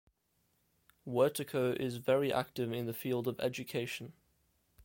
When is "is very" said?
1.79-2.33